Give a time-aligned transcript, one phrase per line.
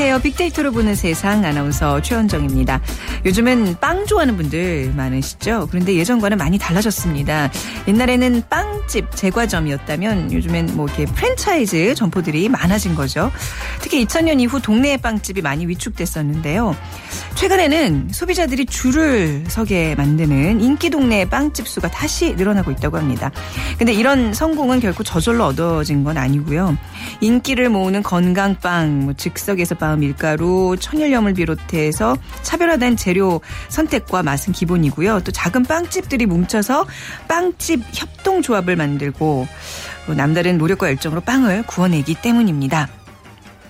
[0.00, 0.22] 안녕하세요.
[0.22, 2.80] 빅데이터로 보는 세상 아나운서 최원정입니다.
[3.24, 5.66] 요즘은 빵 좋아하는 분들 많으시죠?
[5.72, 7.50] 그런데 예전과는 많이 달라졌습니다.
[7.88, 13.32] 옛날에는 빵집, 제과점이었다면 요즘엔 뭐 이렇게 프랜차이즈 점포들이 많아진 거죠.
[13.80, 16.76] 특히 2000년 이후 동네 빵집이 많이 위축됐었는데요.
[17.38, 23.30] 최근에는 소비자들이 줄을 서게 만드는 인기 동네 빵집 수가 다시 늘어나고 있다고 합니다.
[23.78, 26.76] 근데 이런 성공은 결코 저절로 얻어진 건 아니고요.
[27.20, 35.20] 인기를 모으는 건강빵, 뭐 즉석에서 빻은 밀가루, 천일염을 비롯해서 차별화된 재료 선택과 맛은 기본이고요.
[35.20, 36.86] 또 작은 빵집들이 뭉쳐서
[37.28, 39.46] 빵집 협동조합을 만들고
[40.16, 42.88] 남다른 노력과 열정으로 빵을 구워내기 때문입니다.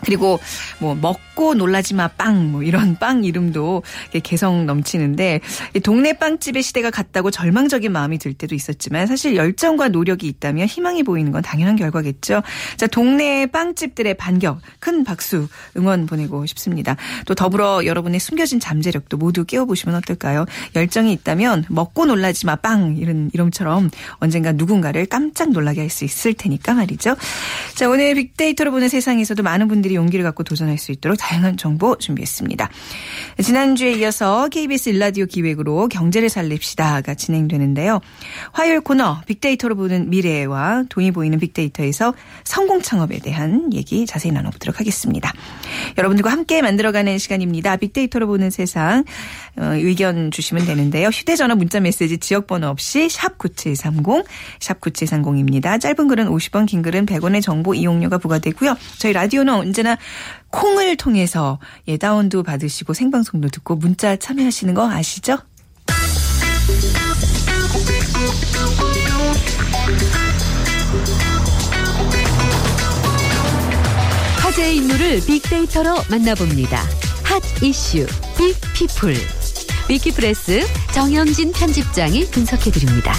[0.05, 0.39] 그리고
[0.79, 3.83] 뭐 먹고 놀라지 마 빵 뭐 이런 빵 이름도
[4.23, 5.41] 개성 넘치는데
[5.83, 11.31] 동네 빵집의 시대가 갔다고 절망적인 마음이 들 때도 있었지만 사실 열정과 노력이 있다면 희망이 보이는
[11.33, 12.43] 건 당연한 결과겠죠.
[12.77, 16.97] 자 동네 빵집들의 반격 큰 박수 응원 보내고 싶습니다.
[17.27, 20.45] 또 더불어 여러분의 숨겨진 잠재력도 모두 깨워보시면 어떨까요?
[20.75, 26.35] 열정이 있다면 먹고 놀라지 마 빵 이런 이름처럼 언젠가 누군가를 깜짝 놀라게 할 수 있을
[26.35, 27.17] 테니까 말이죠.
[27.75, 32.69] 자 오늘 빅데이터로 보는 세상에서도 많은 분들이 용기를 갖고 도전할 수 있도록 다양한 정보 준비했습니다.
[33.43, 38.01] 지난주에 이어서 KBS 일라디오 기획으로 경제를 살립시다가 진행되는데요.
[38.53, 45.33] 화요일 코너 빅데이터로 보는 미래와 돈이 보이는 빅데이터에서 성공 창업에 대한 얘기 자세히 나눠보도록 하겠습니다.
[45.97, 47.77] 여러분들과 함께 만들어가는 시간입니다.
[47.77, 49.05] 빅데이터로 보는 세상
[49.57, 51.09] 어, 의견 주시면 되는데요.
[51.09, 54.25] 휴대전화 문자 메시지 지역번호 없이 샵 9730,
[54.61, 55.81] 샵 9730입니다.
[55.81, 58.77] 짧은 글은 50원, 긴 글은 100원의 정보 이용료가 부과되고요.
[58.99, 59.97] 저희 라디오는 언제나
[60.51, 65.39] 콩을 통해서 예, 다운도 받으시고 생방송도 듣고 문자 참여하시는 거 아시죠?
[74.41, 76.83] 화제의 인물을 빅데이터로 만나봅니다.
[77.23, 78.07] hot issue
[78.37, 79.15] big people
[79.89, 83.15] 위키프레스 정영진 편집장이 분석해드립니다.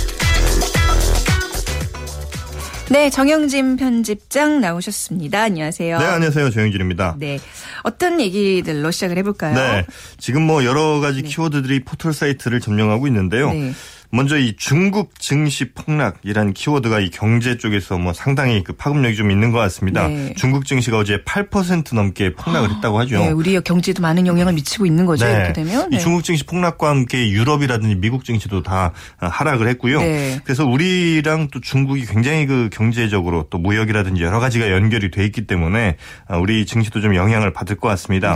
[2.92, 5.44] 네, 정영진 편집장 나오셨습니다.
[5.44, 6.00] 안녕하세요.
[6.00, 6.50] 네, 안녕하세요.
[6.50, 7.18] 정영진입니다.
[7.20, 7.38] 네.
[7.84, 9.54] 어떤 얘기들로 시작을 해볼까요?
[9.54, 9.86] 네.
[10.18, 11.30] 지금 뭐 여러 가지 네.
[11.30, 13.52] 키워드들이 포털 사이트를 점령하고 있는데요.
[13.54, 13.74] 네.
[14.12, 19.52] 먼저 이 중국 증시 폭락이란 키워드가 이 경제 쪽에서 뭐 상당히 그 파급력이 좀 있는
[19.52, 20.08] 것 같습니다.
[20.08, 20.34] 네.
[20.36, 23.20] 중국 증시가 어제 8% 넘게 폭락을 했다고 하죠.
[23.20, 25.26] 네, 우리 경제도 많은 영향을 미치고 있는 거죠.
[25.26, 25.36] 네.
[25.36, 25.88] 이렇게 되면.
[25.92, 26.00] 이 네.
[26.00, 30.02] 중국 증시 폭락과 함께 유럽이라든지 미국 증시도 다 하락을 했고요.
[30.02, 30.40] 네.
[30.44, 35.98] 그래서 우리랑 또 중국이 굉장히 그 경제적으로 또 무역이라든지 여러 가지가 연결이 돼 있기 때문에
[36.40, 38.36] 우리 증시도 좀 영향을 받을 것 같습니다.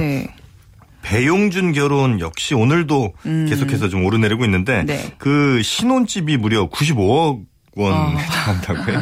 [1.04, 1.10] 네.
[1.10, 3.46] 배용준 결혼 역시 오늘도 음.
[3.48, 5.14] 계속해서 좀 오르내리고 있는데 네.
[5.18, 7.42] 그 신혼집이 무려 95억
[7.76, 8.08] 원 어.
[8.18, 9.02] 해당한다고 해요.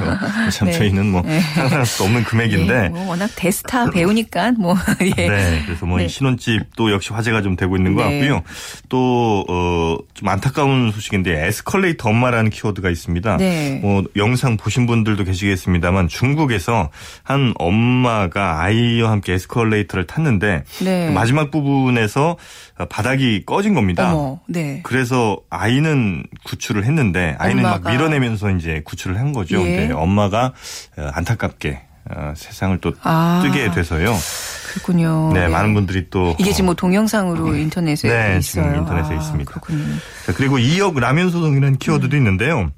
[0.52, 0.74] 참 네.
[0.78, 1.40] 저희는 뭐 네.
[1.42, 2.82] 상상할 수 없는 금액인데.
[2.84, 2.90] 네.
[2.90, 4.76] 뭐 워낙 대스타 배우니까 뭐.
[5.02, 5.28] 예.
[5.28, 5.62] 네.
[5.66, 6.08] 그래서 뭐 네.
[6.08, 8.20] 신혼집도 역시 화제가 좀 되고 있는 것 네.
[8.20, 8.44] 같고요.
[8.88, 13.38] 또, 어, 좀 안타까운 소식인데 에스컬레이터 엄마라는 키워드가 있습니다.
[13.38, 13.80] 네.
[13.82, 16.90] 뭐 영상 보신 분들도 계시겠습니다만 중국에서
[17.24, 21.08] 한 엄마가 아이와 함께 에스컬레이터를 탔는데 네.
[21.08, 22.38] 그 마지막 부분에서
[22.90, 24.14] 바닥이 꺼진 겁니다.
[24.14, 24.80] 어머, 네.
[24.84, 27.62] 그래서 아이는 구출을 했는데 아이는.
[27.64, 29.60] 막 밀어내면서 이제 구출을 한 거죠.
[29.62, 29.76] 예.
[29.76, 30.54] 근데 엄마가
[30.98, 33.42] 어, 안타깝게 어, 세상을 또 아.
[33.44, 34.16] 뜨게 돼서요.
[34.72, 35.32] 그렇군요.
[35.34, 37.62] 네, 네, 많은 분들이 또 이게 지금 뭐 동영상으로 네.
[37.62, 38.64] 인터넷에 네, 있어요.
[38.64, 39.50] 지금 인터넷에 아, 있습니다.
[39.52, 39.84] 그렇군요.
[40.26, 42.18] 자, 그리고 2억 라면 소송이라는 키워드도 음.
[42.18, 42.72] 있는데요.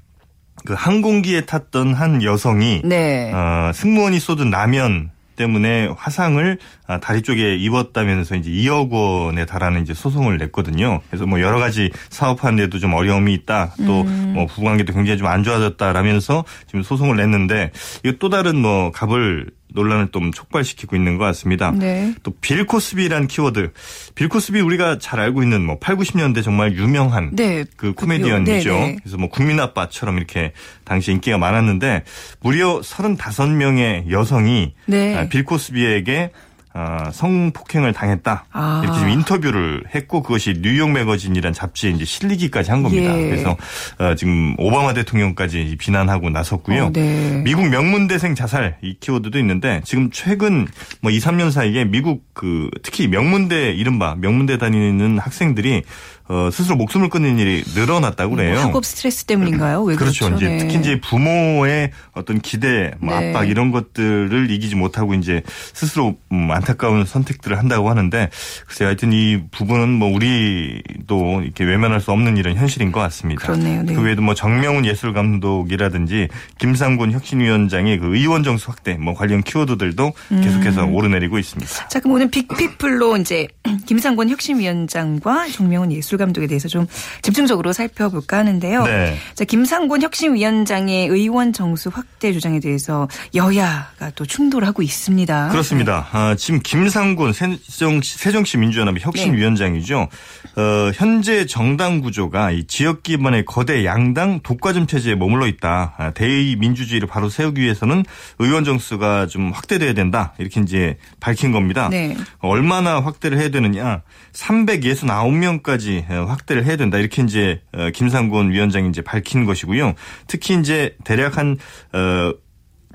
[0.64, 3.30] 그 항공기에 탔던 한 여성이 네.
[3.32, 9.94] 어, 승무원이 쏟은 라면 때문에 화상을 아, 다리 쪽에 입었다면서 이제 2억 원에 달하는 이제
[9.94, 11.00] 소송을 냈거든요.
[11.10, 13.74] 그래서 뭐 여러 가지 사업하는데도 좀 어려움이 있다.
[13.86, 14.46] 또뭐 음.
[14.48, 17.72] 부부관계도 굉장히 좀 안 좋아졌다라면서 지금 소송을 냈는데
[18.04, 21.72] 이거 또 다른 뭐 갑을 논란을 좀 촉발시키고 있는 것 같습니다.
[21.72, 22.14] 네.
[22.22, 23.72] 또 빌코스비라는 키워드.
[24.14, 27.64] 빌코스비 우리가 잘 알고 있는 뭐 8, 90년대 정말 유명한 네.
[27.76, 28.72] 그 코미디언이죠.
[28.72, 28.96] 네, 네.
[29.02, 30.52] 그래서 뭐 국민 아빠처럼 이렇게
[30.84, 32.04] 당시 인기가 많았는데
[32.40, 35.16] 무려 35명의 여성이 네.
[35.16, 36.30] 아, 빌코스비에게
[36.76, 38.46] 어, 성폭행을 당했다.
[38.50, 38.80] 아.
[38.82, 43.16] 이렇게 좀 인터뷰를 했고 그것이 뉴욕 매거진이란 잡지에 이제 실리기까지 한 겁니다.
[43.16, 43.28] 예.
[43.28, 43.56] 그래서
[43.98, 46.86] 어, 지금 오바마 대통령까지 비난하고 나섰고요.
[46.86, 47.42] 어, 네.
[47.44, 50.66] 미국 명문대생 자살 이 키워드도 있는데 지금 최근
[51.00, 55.84] 뭐 2, 3년 사이에 미국 그 특히 명문대 이른바 명문대 다니는 학생들이
[56.26, 58.54] 어, 스스로 목숨을 끊는 일이 늘어났다고 그래요.
[58.54, 59.82] 뭐 학업 스트레스 때문인가요?
[59.82, 60.26] 왜 그렇죠.
[60.26, 60.42] 그렇죠?
[60.42, 60.58] 이제 네.
[60.58, 63.28] 특히 이제 부모의 어떤 기대, 뭐 네.
[63.28, 65.42] 압박 이런 것들을 이기지 못하고 이제
[65.74, 68.30] 스스로 음, 안타까운 선택들을 한다고 하는데
[68.66, 73.42] 글쎄 하여튼 이 부분은 뭐 우리도 이렇게 외면할 수 없는 이런 현실인 것 같습니다.
[73.42, 73.82] 그렇네요.
[73.82, 73.92] 네.
[73.92, 76.28] 그 외에도 뭐 정명훈 예술 감독이라든지
[76.58, 80.94] 김상곤 혁신위원장의 그 의원 정수 확대 뭐 관련 키워드들도 계속해서 음.
[80.94, 81.88] 오르내리고 있습니다.
[81.88, 83.46] 자, 그럼 오늘 빅피플로 이제
[83.86, 86.86] 김상권 혁신위원장과 정명훈 예술 감독에 대해서 좀
[87.22, 88.84] 집중적으로 살펴볼까 하는데요.
[88.84, 89.16] 네.
[89.34, 95.48] 자, 김상권 혁신위원장의 의원 정수 확대 주장에 대해서 여야가 또 충돌하고 있습니다.
[95.50, 96.08] 그렇습니다.
[96.12, 100.08] 아, 지금 김상곤 세정시, 세정시 민주연합의 혁신위원장이죠.
[100.56, 105.94] 어, 현재 정당 구조가 이 지역 기반의 거대 양당 독과점 체제에 머물러 있다.
[105.96, 108.04] 아, 대의 민주주의를 바로 세우기 위해서는
[108.38, 110.32] 의원 정수가 좀 확대돼야 된다.
[110.38, 111.88] 이렇게 이제 밝힌 겁니다.
[111.90, 112.16] 네.
[112.38, 114.02] 얼마나 확대를 해야 되느냐?
[114.32, 116.98] 369명까지 확대를 해야 된다.
[116.98, 119.94] 이렇게 이제 어, 김상곤 위원장이 이제 밝힌 것이고요.
[120.26, 121.56] 특히 이제 대략 한
[121.92, 122.32] 어,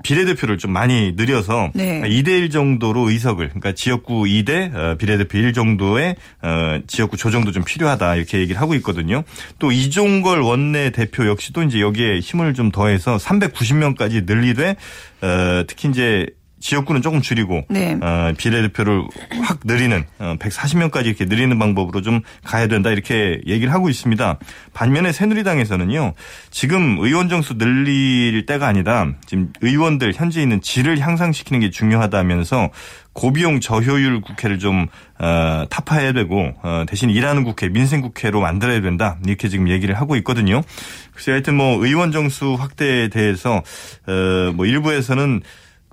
[0.02, 2.00] 비례대표를 좀 많이 늘려서 네.
[2.00, 8.16] 2대1 정도로 의석을 그러니까 지역구 2대 어, 비례대표 1 정도의 어, 지역구 조정도 좀 필요하다
[8.16, 9.22] 이렇게 얘기를 하고 있거든요.
[9.58, 14.76] 또 이종걸 원내 대표 역시도 이제 여기에 힘을 좀 더해서 390명까지 늘리되
[15.22, 16.26] 어, 특히 이제
[16.60, 17.98] 지역구는 조금 줄이고 네.
[18.00, 19.02] 어, 비례대표를
[19.42, 24.38] 확 늘리는 어, 140명까지 이렇게 늘리는 방법으로 좀 가야 된다 이렇게 얘기를 하고 있습니다.
[24.74, 26.12] 반면에 새누리당에서는요.
[26.50, 29.06] 지금 의원 정수 늘릴 때가 아니다.
[29.26, 32.70] 지금 의원들 현재 있는 질을 향상시키는 게 중요하다면서
[33.12, 34.86] 고비용 저효율 국회를 좀
[35.18, 40.14] 어, 타파해야 되고 어, 대신 일하는 국회, 민생 국회로 만들어야 된다 이렇게 지금 얘기를 하고
[40.16, 40.62] 있거든요.
[41.12, 43.62] 그래서 하여튼 뭐 의원 정수 확대에 대해서
[44.06, 45.42] 어, 뭐 일부에서는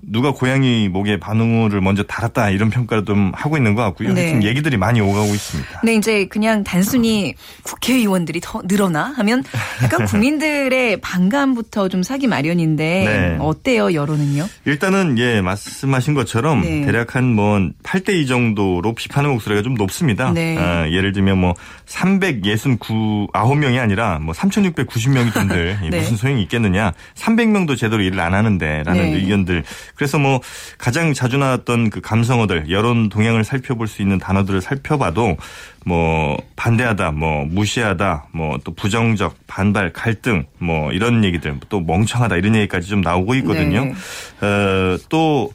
[0.02, 4.12] 누가 고양이 목에 반응을 먼저 달았다 이런 평가를 좀 하고 있는 것 같고요.
[4.12, 4.22] 네.
[4.24, 5.80] 하여튼 얘기들이 많이 오가고 있습니다.
[5.80, 9.42] 근데 이제 그냥 단순히 국회의원들이 더 늘어나 하면
[9.82, 13.36] 약간 국민들의 반감부터 좀 사기 마련인데 네.
[13.40, 14.46] 어때요 여론은요?
[14.66, 16.84] 일단은 예 말씀하신 것처럼 네.
[16.84, 20.32] 대략 한 뭐 8대 2 정도로 비판의 목소리가 좀 높습니다.
[20.32, 20.56] 네.
[20.58, 21.54] 아, 예를 들면 뭐
[21.86, 25.98] 369, 9명이 아니라 뭐 3,690명이 된들 네.
[25.98, 26.92] 무슨 소용이 있겠느냐.
[27.14, 29.16] 300명도 제대로 일을 안 하는데 라는 네.
[29.18, 29.62] 의견들.
[29.98, 30.40] 그래서 뭐
[30.78, 35.36] 가장 자주 나왔던 그 감성어들 여론 동향을 살펴볼 수 있는 단어들을 살펴봐도
[35.84, 42.54] 뭐 반대하다, 뭐 무시하다, 뭐 또 부정적, 반발, 갈등, 뭐 이런 얘기들, 또 멍청하다 이런
[42.56, 43.84] 얘기까지 좀 나오고 있거든요.
[43.84, 44.46] 네.
[44.46, 45.52] 어, 또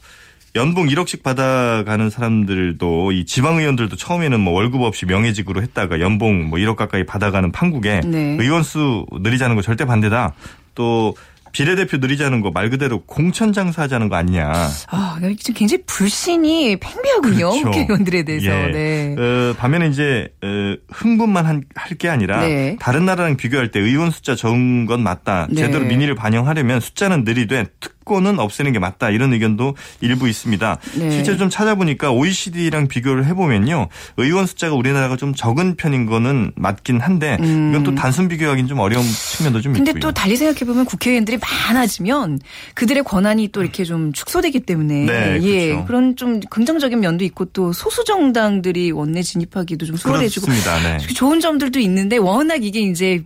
[0.56, 6.76] 연봉 1억씩 받아가는 사람들도 이 지방의원들도 처음에는 뭐 월급 없이 명예직으로 했다가 연봉 뭐 1억
[6.76, 8.36] 가까이 받아가는 판국에 네.
[8.38, 10.34] 의원 수 늘리자는 거 절대 반대다.
[10.74, 11.14] 또
[11.54, 14.52] 비례대표 늘리자는 거 말 그대로 공천 장사하자는 거 아니냐.
[14.88, 17.50] 아, 지금 굉장히 불신이 팽배하군요.
[17.50, 17.70] 그렇죠.
[17.70, 18.46] 국회의원들에 대해서.
[18.46, 18.66] 예.
[18.72, 19.16] 네.
[19.18, 20.46] 어, 반면에 이제 어,
[20.92, 22.76] 흥분만 할 게 아니라 네.
[22.80, 25.46] 다른 나라랑 비교할 때 의원 숫자 적은 건 맞다.
[25.48, 25.62] 네.
[25.62, 29.10] 제대로 민의를 반영하려면 숫자는 늘리되 특 권은 없애는 게 맞다.
[29.10, 30.78] 이런 의견도 일부 있습니다.
[30.98, 31.10] 네.
[31.10, 33.88] 실제로 좀 찾아보니까 OECD랑 비교를 해보면요.
[34.16, 39.04] 의원 숫자가 우리나라가 좀 적은 편인 거는 맞긴 한데 이건 또 단순 비교하기는 좀 어려운
[39.04, 39.74] 측면도 좀 음.
[39.74, 40.00] 근데 있고요.
[40.00, 42.40] 또 달리 생각해 보면 국회의원들이 많아지면
[42.74, 45.86] 그들의 권한이 또 이렇게 좀 축소되기 때문에 네, 예 그렇죠.
[45.86, 50.98] 그런 좀 긍정적인 면도 있고 또 소수 정당들이 원내 진입하기도 좀 수월해지고 그렇습니다.
[50.98, 50.98] 네.
[51.14, 53.22] 좋은 점들도 있는데 워낙 이게 이제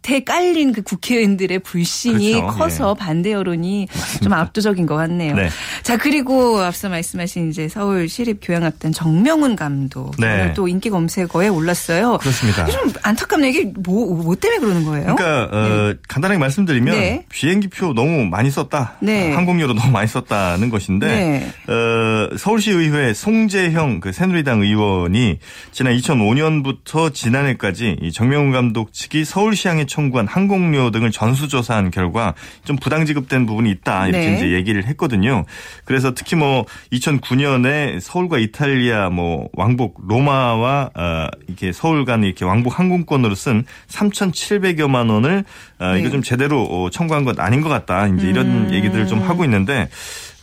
[0.00, 2.58] 밑에 깔린 그 국회의원들의 불신이 그렇죠.
[2.58, 3.88] 커서 반대 여론이
[4.22, 5.34] 좀 압도적인 것 같네요.
[5.34, 5.48] 네.
[5.82, 10.26] 자 그리고 앞서 말씀하신 이제 서울 시립 교향악단 정명훈 감독 네.
[10.26, 12.18] 오늘 또 인기 검색어에 올랐어요.
[12.18, 12.66] 그렇습니다.
[12.66, 15.14] 좀 안타깝네 이게 뭐, 뭐 때문에 그러는 거예요?
[15.14, 17.26] 그러니까 어, 간단하게 말씀드리면 네.
[17.28, 18.96] 비행기표 너무 많이 썼다.
[19.00, 19.32] 네.
[19.32, 21.72] 항공료로 너무 많이 썼다는 것인데 네.
[21.72, 25.38] 어, 서울시의회 송재형 그 새누리당 의원이
[25.72, 33.04] 지난 2005년부터 지난해까지 이 정명훈 감독 측이 서울시향에 청구한 항공료 등을 전수조사한 결과 좀 부당
[33.04, 34.36] 지급된 부분이 있다 이렇게 네.
[34.36, 35.44] 이제 얘기를 했거든요.
[35.84, 42.78] 그래서 특히 뭐 2009년에 서울과 이탈리아 뭐 왕복 로마와 어, 이렇게 서울 간 이렇게 왕복
[42.78, 45.44] 항공권으로 쓴 3,700여만 원을
[45.80, 46.10] 어, 이거 네.
[46.10, 48.06] 좀 제대로 어, 청구한 것 아닌 것 같다.
[48.06, 48.68] 이제 이런 음.
[48.72, 49.88] 얘기들을 좀 하고 있는데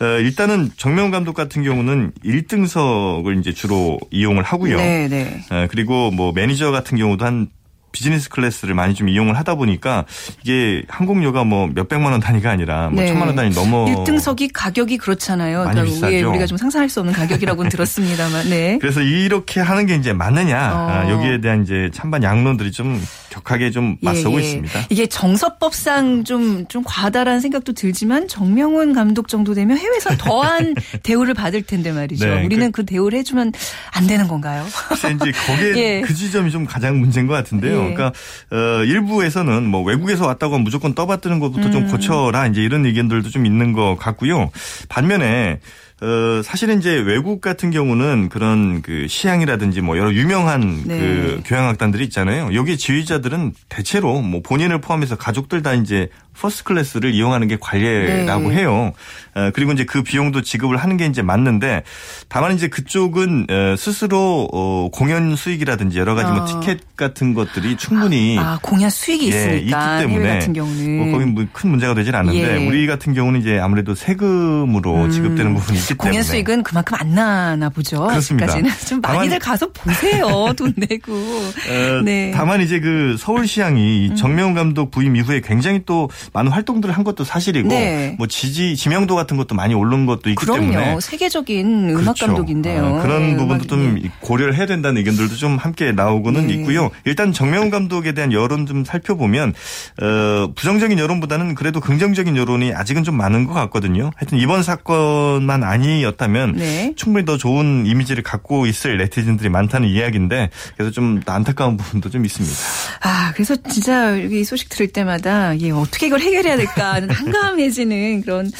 [0.00, 4.76] 어, 일단은 정명훈 감독 같은 경우는 1등석을 이제 주로 이용을 하고요.
[4.76, 5.40] 네, 네.
[5.50, 7.48] 어, 그리고 뭐 매니저 같은 경우도 한
[7.92, 10.04] 비즈니스 클래스를 많이 좀 이용을 하다 보니까
[10.42, 13.08] 이게 항공료가 뭐 몇백만 원 단위가 아니라 뭐 네.
[13.08, 15.64] 천만 원 단위 넘어 1등석이 가격이 그렇잖아요.
[15.64, 16.30] 많이 그러니까 비싸죠.
[16.30, 18.48] 우리가 좀 상상할 수 없는 가격이라고는 들었습니다만.
[18.50, 18.78] 네.
[18.80, 20.88] 그래서 이렇게 하는 게 이제 맞느냐 어.
[20.88, 24.46] 아, 여기에 대한 이제 찬반 양론들이 좀 격하게 좀 예, 맞서고 예, 예.
[24.46, 24.80] 있습니다.
[24.90, 31.92] 이게 정서법상 좀좀 과다라는 생각도 들지만 정명훈 감독 정도 되면 해외에서 더한 대우를 받을 텐데
[31.92, 32.26] 말이죠.
[32.26, 33.52] 네, 우리는 그, 그 대우를 해주면
[33.92, 34.64] 안 되는 건가요?
[34.88, 36.00] 글쎄 이제 거기에 예.
[36.00, 37.77] 그 지점이 좀 가장 문제인 것 같은데요.
[37.80, 37.94] 예.
[37.94, 38.12] 그러니까
[38.50, 41.72] 어, 일부에서는 뭐 외국에서 왔다고 하면 무조건 떠받드는 것부터 음.
[41.72, 44.50] 좀 고쳐라 이제 이런 의견들도 좀 있는 것 같고요.
[44.88, 45.60] 반면에
[46.00, 50.98] 어, 사실은 이제 외국 같은 경우는 그런 그 시향이라든지 뭐 여러 유명한 네.
[50.98, 52.50] 그 교향악단들이 있잖아요.
[52.54, 56.08] 여기 지휘자들은 대체로 뭐 본인을 포함해서 가족들 다 이제
[56.40, 58.56] 퍼스트 클래스를 이용하는 게 관례라고 네.
[58.56, 58.92] 해요.
[59.34, 61.82] 어, 그리고 이제 그 비용도 지급을 하는 게 이제 맞는데
[62.28, 68.38] 다만 이제 그쪽은 어, 스스로 어, 공연 수익이라든지 여러 가지 뭐 티켓 같은 것들이 충분히
[68.38, 72.16] 아, 공연 수익이 예, 있으니까 있기 때문에 같은 경우는 뭐 거기 뭐 큰 문제가 되질
[72.16, 72.66] 않는데 예.
[72.66, 75.10] 우리 같은 경우는 이제 아무래도 세금으로 음.
[75.10, 78.06] 지급되는 부분이 있기 때문에 공연 수익은 그만큼 안 나나 보죠.
[78.06, 78.48] 그렇습니다.
[78.86, 80.52] 좀 많이들 가서 보세요.
[80.56, 81.14] 돈 내고.
[81.14, 82.32] 어, 네.
[82.34, 84.16] 다만 이제 그 서울시향이 음.
[84.16, 88.14] 정명훈 감독 부임 이후에 굉장히 또 많은 활동들을 한 것도 사실이고 네.
[88.18, 90.70] 뭐 지지 지명도 같은 것도 많이 오른 것도 있기 그럼요.
[90.72, 92.26] 때문에 세계적인 음악 그렇죠.
[92.26, 92.84] 감독인데요.
[92.84, 94.10] 어, 그런 네, 부분도 좀 네.
[94.20, 96.54] 고려를 해야 된다는 의견들도 좀 함께 나오고는 네.
[96.54, 96.90] 있고요.
[97.04, 99.54] 일단 정명훈 감독에 대한 여론 좀 살펴보면
[100.02, 104.10] 어, 부정적인 여론보다는 그래도 긍정적인 여론이 아직은 좀 많은 것 같거든요.
[104.16, 106.92] 하여튼 이번 사건만 아니었다면 네.
[106.96, 112.56] 충분히 더 좋은 이미지를 갖고 있을 네티즌들이 많다는 이야기인데 그래서 좀 안타까운 부분도 좀 있습니다.
[113.02, 118.50] 아 그래서 진짜 이 소식 들을 때마다 예, 어떻게 이걸 해결해야 될까 하는 한가함해지는 그런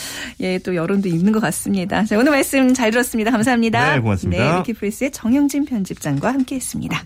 [0.41, 2.05] 예, 또 여론도 있는 것 같습니다.
[2.05, 3.31] 자, 오늘 말씀 잘 들었습니다.
[3.31, 3.95] 감사합니다.
[3.95, 4.53] 네, 고맙습니다.
[4.53, 7.03] 네, 위키프레스의 정영진 편집장과 함께했습니다.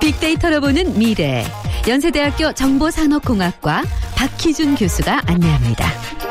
[0.00, 1.44] 빅데이터로 보는 미래.
[1.88, 3.82] 연세대학교 정보산업공학과
[4.16, 6.25] 박희준 교수가 안내합니다.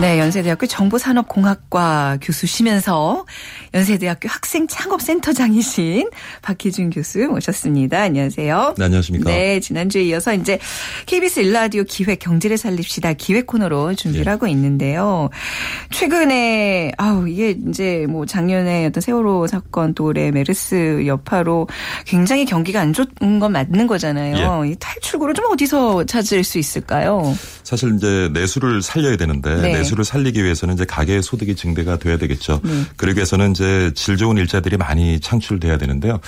[0.00, 3.26] 네, 연세대학교 정보산업공학과 교수시면서
[3.74, 6.08] 연세대학교 학생 창업센터장이신
[6.40, 8.02] 박희준 교수 모셨습니다.
[8.02, 8.74] 안녕하세요.
[8.78, 9.28] 네, 안녕하십니까.
[9.28, 10.60] 네, 지난주에 이어서 이제
[11.06, 14.30] KBS 일라디오 기획 경제를 살립시다 기획 코너로 준비를 네.
[14.30, 15.30] 하고 있는데요.
[15.90, 21.66] 최근에 아우 이게 이제 뭐 작년에 어떤 세월호 사건 또 올해 메르스 여파로
[22.06, 24.64] 굉장히 경기가 안 좋은 건 맞는 거잖아요.
[24.64, 24.70] 예.
[24.70, 27.34] 이 탈출구를 좀 어디서 찾을 수 있을까요?
[27.64, 29.72] 사실 이제 내수를 살려야 되는데 네.
[29.88, 32.60] 내수를 살리기 위해서는 이제 가계 소득이 증대가 돼야 되겠죠.
[32.62, 32.84] 네.
[32.96, 36.20] 그러기 위해서는 이제 질 좋은 일자들이 많이 창출돼야 되는데요.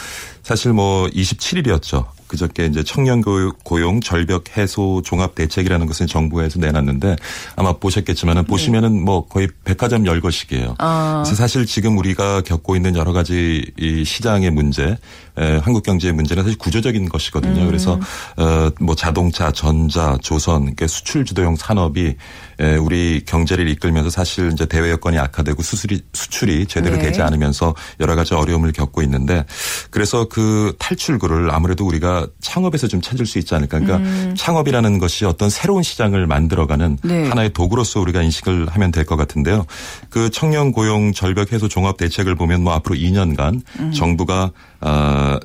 [0.43, 2.07] 사실 뭐 27일이었죠.
[2.31, 3.23] 그저께 이제 청년
[3.65, 7.17] 고용 절벽 해소 종합 대책이라는 것을 정부에서 내놨는데
[7.57, 8.47] 아마 보셨겠지만은 네.
[8.47, 10.77] 보시면은 뭐 거의 백화점 열거식이에요.
[10.79, 11.23] 아.
[11.25, 14.97] 그래서 사실 지금 우리가 겪고 있는 여러 가지 이 시장의 문제,
[15.39, 17.63] 에, 한국 경제의 문제는 사실 구조적인 것이거든요.
[17.63, 17.67] 음.
[17.67, 17.99] 그래서
[18.37, 22.17] 어뭐 자동차, 전자, 조선, 그러니까 수출 주도형 산업이 에,
[22.81, 27.03] 우리 경제를 이끌면서 사실 이제 대외 여건이 악화되고 수술이 수출이 제대로 네.
[27.03, 29.45] 되지 않으면서 여러 가지 어려움을 겪고 있는데
[29.91, 33.79] 그래서 그 탈출구를 아무래도 우리가 창업에서 좀 찾을 수 있지 않을까.
[33.81, 34.35] 그러니까 음.
[34.37, 37.29] 창업이라는 것이 어떤 새로운 시장을 만들어가는 네.
[37.29, 39.67] 하나의 도구로서 우리가 인식을 하면 될 것 같은데요.
[40.09, 43.93] 그 청년 고용 절벽 해소 종합 대책을 보면 뭐 앞으로 2년간 음.
[43.93, 45.39] 정부가 어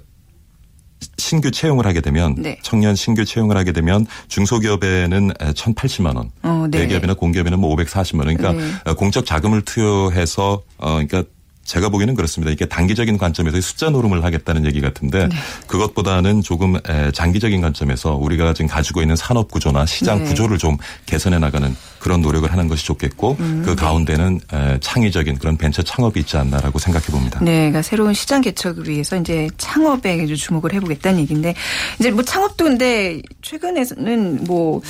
[1.17, 2.57] 신규 채용을 하게 되면 네.
[2.61, 6.79] 청년 신규 채용을 하게 되면 중소기업에는 1,080만 원, 어, 네.
[6.79, 8.37] 대기업이나 공기업에는 뭐 540만 원.
[8.37, 8.53] 그러니까
[8.85, 8.93] 네.
[8.93, 11.23] 공적 자금을 투여해서 어 그러니까
[11.63, 12.51] 제가 보기에는 그렇습니다.
[12.51, 15.35] 이게 단기적인 관점에서 숫자 노름을 하겠다는 얘기 같은데 네.
[15.67, 16.77] 그것보다는 조금
[17.13, 20.25] 장기적인 관점에서 우리가 지금 가지고 있는 산업 구조나 시장 네.
[20.25, 21.75] 구조를 좀 개선해 나가는
[22.05, 23.75] 그런 노력을 하는 것이 좋겠고 음, 그 네.
[23.75, 24.39] 가운데는
[24.79, 27.39] 창의적인 그런 벤처 창업이 있지 않나라고 생각해 봅니다.
[27.41, 31.55] 네, 그러니까 새로운 시장 개척을 위해서 이제 창업에 주목을 해보겠다는 얘기인데
[31.99, 34.81] 이제 뭐 창업도 근데 최근에는 뭐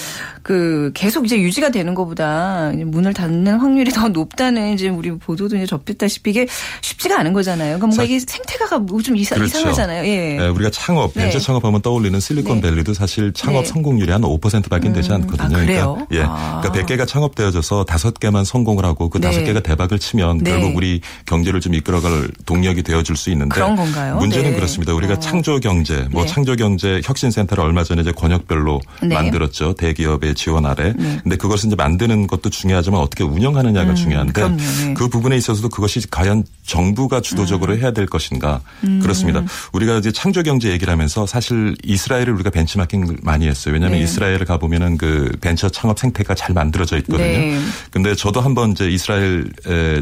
[0.45, 5.65] 그 계속 이제 유지가 되는 것보다 문을 닫는 확률이 더 높다는 이제 우리 보도도 이제
[5.65, 6.47] 접했다시피 이게
[6.81, 7.79] 쉽지가 않은 거잖아요.
[7.79, 9.57] 그러니까 뭔가 이게 생태계가 뭐 좀 이상, 그렇죠.
[9.57, 10.05] 이상하잖아요.
[10.05, 10.37] 예.
[10.37, 11.23] 네, 우리가 창업, 네.
[11.23, 12.95] 벤처 창업하면 떠올리는 실리콘밸리도 네.
[12.95, 13.65] 사실 창업 네.
[13.65, 15.15] 성공률이 한 5%밖에 되지 음.
[15.15, 15.57] 않거든요.
[15.57, 16.05] 아, 그래요?
[16.07, 16.21] 그러니까, 예.
[16.21, 16.61] 아.
[16.61, 22.29] 그러니까 100개가 창업되어져서 5개만 성공을 하고 그 5개가 대박을 치면 결국 우리 경제를 좀 이끌어갈
[22.45, 24.17] 동력이 되어줄 수 있는데 그런 건가요?
[24.17, 24.93] 문제는 그렇습니다.
[24.93, 25.19] 우리가 어.
[25.19, 29.73] 창조 경제, 뭐 창조 경제 혁신 센터를 얼마 전에 이제 권역별로 만들었죠.
[29.73, 30.93] 대기업의 지원 아래.
[30.95, 31.19] 네.
[31.23, 34.55] 근데 그것을 이제 만드는 것도 중요하지만 어떻게 운영하느냐가 음, 중요한데.
[34.95, 37.79] 그 부분에 있어서도 그것이 과연 정부가 주도적으로 음.
[37.79, 38.99] 해야 될 것인가 음.
[39.01, 39.43] 그렇습니다.
[39.73, 43.73] 우리가 이제 창조 경제 얘기를 하면서 사실 이스라엘을 우리가 벤치마킹 많이 했어요.
[43.73, 44.05] 왜냐하면 네.
[44.05, 47.25] 이스라엘을 가보면은 그 벤처 창업 생태가 잘 만들어져 벌어져 있거든요.
[47.25, 47.59] 네.
[47.91, 49.51] 근데 저도 한번 이제 이스라엘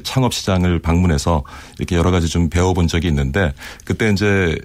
[0.03, 1.43] 창업 시장을 방문해서
[1.79, 3.53] 이렇게 여러 가지 좀 배워본 적이 있는데
[3.85, 4.57] 그때 이제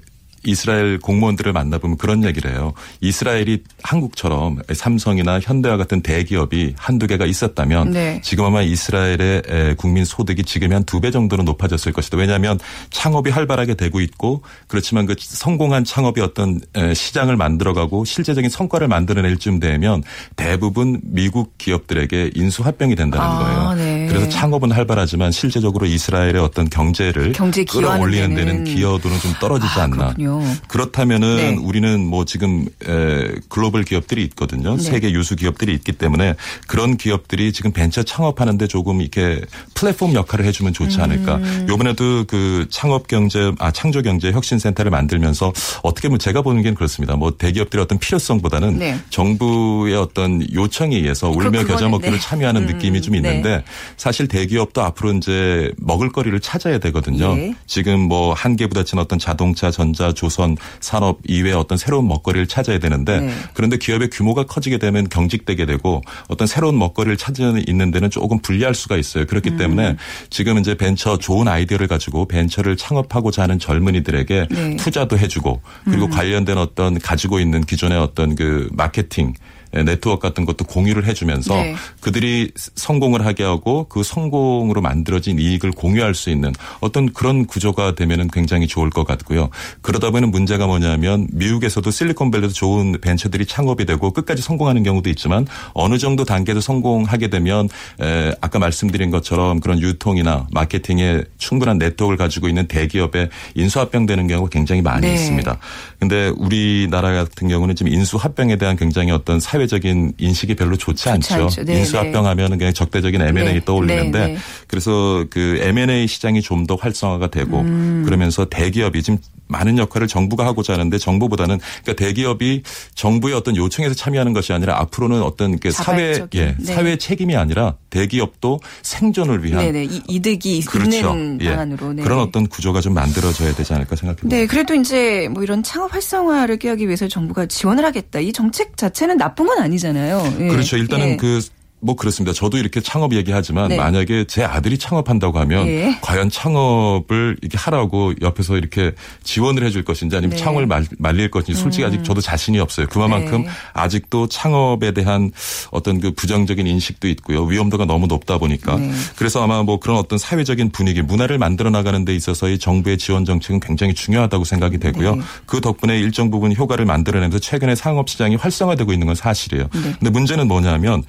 [0.45, 2.73] 이스라엘 공무원들을 만나보면 그런 얘기를 해요.
[3.01, 8.21] 이스라엘이 한국처럼 삼성이나 현대와 같은 대기업이 한두 개가 있었다면 네.
[8.23, 12.17] 지금 아마 이스라엘의 국민 소득이 지금 한 두 배 정도는 높아졌을 것이다.
[12.17, 12.59] 왜냐하면
[12.91, 16.61] 창업이 활발하게 되고 있고 그렇지만 그 성공한 창업이 어떤
[16.95, 20.03] 시장을 만들어가고 실제적인 성과를 만들어낼 쯤 되면
[20.37, 23.75] 대부분 미국 기업들에게 인수합병이 된다는 아, 거예요.
[23.75, 24.07] 네.
[24.09, 29.97] 그래서 창업은 활발하지만 실제적으로 이스라엘의 어떤 경제를 경제 끌어올리는 데는 기여도는 좀 떨어지지 아, 않나.
[29.97, 30.28] 그렇군요.
[30.69, 31.57] 그렇다면은 네.
[31.61, 34.77] 우리는 뭐 지금 에, 글로벌 기업들이 있거든요.
[34.77, 34.83] 네.
[34.83, 36.35] 세계 유수 기업들이 있기 때문에
[36.67, 39.41] 그런 기업들이 지금 벤처 창업하는데 조금 이렇게
[39.75, 41.37] 플랫폼 역할을 해주면 좋지 않을까.
[41.37, 41.67] 음.
[41.69, 46.73] 요번에도 그 창업 경제 아 창조 경제 혁신 센터를 만들면서 어떻게 보면 제가 보는 게
[46.75, 47.17] 그렇습니다.
[47.17, 48.99] 뭐 대기업들의 어떤 필요성보다는 네.
[49.11, 52.19] 정부의 어떤 요청에 의해서 울며 겨자 네.
[52.19, 52.67] 참여하는 음.
[52.67, 53.65] 느낌이 좀 있는데 네.
[53.97, 57.35] 사실 대기업도 앞으로 이제 먹을거리를 찾아야 되거든요.
[57.39, 57.55] 예.
[57.67, 63.21] 지금 뭐 한계 부딪힌 어떤 자동차, 전자, 조선 산업 이외의 어떤 새로운 먹거리를 찾아야 되는데
[63.21, 63.33] 네.
[63.55, 68.75] 그런데 기업의 규모가 커지게 되면 경직되게 되고 어떤 새로운 먹거리를 찾는 있는 데는 조금 불리할
[68.75, 69.27] 수가 있어요.
[69.27, 69.57] 그렇기 음.
[69.57, 69.97] 때문에
[70.29, 74.77] 지금 이제 벤처 좋은 아이디어를 가지고 벤처를 창업하고자 하는 젊은이들에게 네.
[74.77, 76.11] 투자도 해주고 그리고 음.
[76.11, 81.75] 관련된 어떤 가지고 있는 기존의 어떤 그 마케팅 예, 네트워크 같은 것도 공유를 해주면서 네.
[82.01, 88.29] 그들이 성공을 하게 하고 그 성공으로 만들어진 이익을 공유할 수 있는 어떤 그런 구조가 되면은
[88.29, 89.51] 굉장히 좋을 것 같고요.
[89.83, 95.99] 그러다 보면 문제가 뭐냐면 미국에서도 실리콘밸리도 좋은 벤처들이 창업이 되고 끝까지 성공하는 경우도 있지만 어느
[95.99, 97.69] 정도 단계에서 성공하게 되면
[98.01, 104.83] 에 아까 말씀드린 것처럼 그런 유통이나 마케팅에 충분한 네트워크를 가지고 있는 대기업에 인수합병되는 경우가 굉장히
[104.83, 105.15] 많이 네.
[105.15, 105.59] 있습니다.
[105.99, 111.35] 근데 우리나라 같은 경우는 지금 인수합병에 대한 굉장히 어떤 사회 사회적인 인식이 별로 좋지, 좋지
[111.35, 111.65] 않죠.
[111.65, 113.61] 네, 인수합병하면 그냥 적대적인 M&A 네.
[113.65, 114.39] 떠올리는데 네, 네.
[114.69, 118.03] 그래서 그 M&A 시장이 좀 더 활성화가 되고 음.
[118.05, 122.63] 그러면서 대기업이 지금 많은 역할을 정부가 하고자 하는데 정부보다는 그러니까 대기업이
[122.95, 126.75] 정부의 어떤 요청에서 참여하는 것이 아니라 앞으로는 어떤 그 사회 예, 네.
[126.75, 129.89] 사회 책임이 아니라 대기업도 생존을 위한 네네.
[130.09, 130.97] 이득이 그렇죠.
[130.97, 131.51] 있는 예.
[131.51, 132.03] 방안으로 네.
[132.03, 134.37] 그런 어떤 구조가 좀 만들어져야 되지 않을까 생각합니다.
[134.37, 138.21] 네, 그래도 이제 뭐 이런 창업 활성화를 꾀하기 위해서 정부가 지원을 하겠다.
[138.21, 140.37] 이 정책 자체는 나쁜 건 아니잖아요.
[140.41, 140.49] 예.
[140.49, 140.77] 그렇죠.
[140.77, 141.17] 일단은 예.
[141.17, 141.41] 그
[141.81, 142.33] 뭐 그렇습니다.
[142.33, 143.77] 저도 이렇게 창업 얘기하지만 네.
[143.77, 145.99] 만약에 제 아들이 창업한다고 하면 네.
[146.01, 148.93] 과연 창업을 이렇게 하라고 옆에서 이렇게
[149.25, 150.43] 지원을 해줄 것인지 아니면 네.
[150.43, 151.89] 창업을 말 릴 것인지 솔직히 음.
[151.89, 152.87] 아직 저도 자신이 없어요.
[152.87, 153.49] 그만큼 네.
[153.73, 155.33] 아직도 창업에 대한
[155.71, 157.45] 어떤 그 부정적인 인식도 있고요.
[157.45, 158.93] 위험도가 너무 높다 보니까 네.
[159.17, 163.61] 그래서 아마 뭐 그런 어떤 사회적인 분위기 문화를 만들어 나가는 데 있어서의 정부의 지원 정책은
[163.61, 165.17] 굉장히 중요하다고 생각이 되고요.
[165.17, 165.23] 네.
[165.47, 169.69] 그 덕분에 일정 부분 효과를 만들어내면서 최근에 상업 시장이 활성화되고 있는 건 사실이에요.
[169.71, 171.03] 근데 문제는 뭐냐면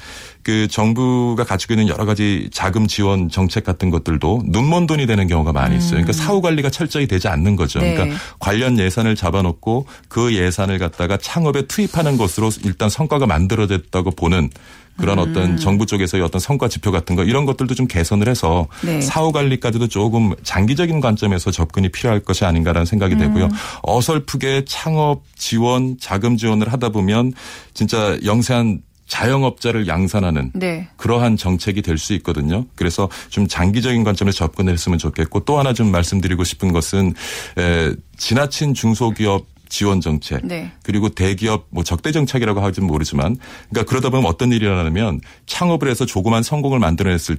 [0.44, 5.52] 그 정부가 가지고 있는 여러 가지 자금 지원 정책 같은 것들도 눈먼 돈이 되는 경우가
[5.52, 6.02] 많이 있어요.
[6.02, 6.14] 그러니까 음.
[6.14, 7.80] 사후 관리가 철저히 되지 않는 거죠.
[7.80, 7.94] 네.
[7.94, 14.50] 그러니까 관련 예산을 잡아놓고 그 예산을 갖다가 창업에 투입하는 것으로 일단 성과가 만들어졌다고 보는
[15.00, 15.30] 그런 음.
[15.30, 19.02] 어떤 정부 쪽에서의 어떤 성과 지표 같은 거 이런 것들도 좀 개선을 해서 네.
[19.02, 23.20] 사후 관리까지도 조금 장기적인 관점에서 접근이 필요할 것이 아닌가라는 생각이 음.
[23.20, 23.50] 되고요.
[23.84, 27.34] 어설프게 창업 지원, 자금 지원을 하다 보면
[27.74, 30.88] 진짜 영세한 자영업자를 양산하는 네.
[30.96, 32.66] 그러한 정책이 될 수 있거든요.
[32.76, 37.14] 그래서 좀 장기적인 관점에서 접근을 했으면 좋겠고 또 하나 좀 말씀드리고 싶은 것은
[37.58, 40.72] 에, 지나친 중소기업 지원 정책 네.
[40.82, 43.36] 그리고 대기업 뭐 적대 정책이라고 하지는 모르지만
[43.70, 47.36] 그러니까 그러다 보면 어떤 일이 일어나면 창업을 해서 조그만 성공을 만들어냈을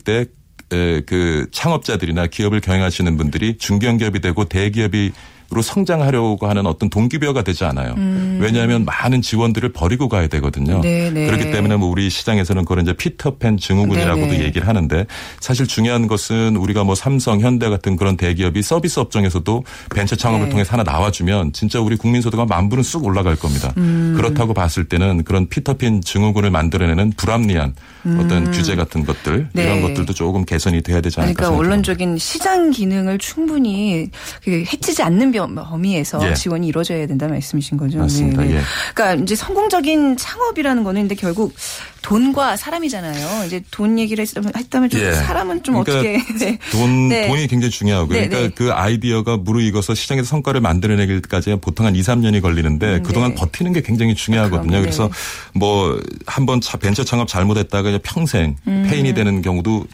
[0.68, 5.14] 때그 창업자들이나 기업을 경영하시는 분들이 중견기업이 되고 대기업이 로
[5.62, 7.94] 성장하려고 하는 어떤 동기부여가 되지 않아요.
[7.96, 8.38] 음.
[8.40, 10.80] 왜냐하면 많은 지원들을 버리고 가야 되거든요.
[10.80, 11.10] 네네.
[11.10, 11.26] 네.
[11.26, 14.38] 그렇기 때문에 뭐 우리 시장에서는 그런 이제 피터팬 증후군이라고도 네네.
[14.38, 14.44] 네.
[14.44, 15.06] 얘기를 하는데
[15.40, 20.50] 사실 중요한 것은 우리가 뭐 삼성, 현대 같은 그런 대기업이 서비스 업종에서도 벤처 창업을 네.
[20.50, 23.72] 통해서 하나 나와주면 진짜 우리 국민 소득가 만불은 쑥 올라갈 겁니다.
[23.76, 24.14] 음.
[24.16, 27.74] 그렇다고 봤을 때는 그런 피터팬 증후군을 만들어내는 불합리한
[28.06, 28.20] 음.
[28.20, 29.64] 어떤 규제 같은 것들 네.
[29.64, 31.34] 이런 것들도 조금 개선이 돼야 되지 않을까.
[31.34, 34.08] 그러니까 원론적인 시장 기능을 충분히
[34.42, 36.34] 그 해치지 않는 범위에서 예.
[36.34, 37.98] 지원이 이루어져야 된다는 말씀이신 거죠.
[37.98, 38.42] 맞습니다.
[38.42, 38.56] 네.
[38.56, 38.60] 예.
[38.94, 41.54] 그러니까 이제 성공적인 창업이라는 거는 근데 결국
[42.02, 43.44] 돈과 사람이잖아요.
[43.46, 45.12] 이제 돈 얘기를 했다면, 좀 예.
[45.12, 46.58] 사람은 좀 그러니까 어떻게 네.
[46.70, 47.28] 돈 네.
[47.28, 48.18] 돈이 굉장히 중요하고요.
[48.18, 48.54] 네, 그러니까 네.
[48.54, 53.34] 그 아이디어가 무르익어서 시장에서 성과를 만들어내기까지 보통 한 2, 3년이 걸리는데 음, 그동안 네.
[53.36, 54.78] 버티는 게 굉장히 중요하거든요.
[54.78, 55.10] 아, 그래서
[55.54, 58.86] 뭐 한번 벤처 창업 잘못했다가 평생 음.
[58.88, 59.86] 페인이 되는 경우도